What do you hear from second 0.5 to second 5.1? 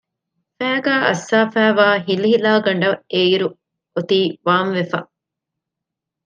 ފައިގާ އައްސާފައިވާ ހިލިހިލާގަނޑަށް އެއިރު އޮތީ ވާންވެފަ